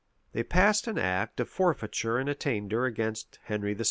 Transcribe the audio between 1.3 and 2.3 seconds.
of forfeiture and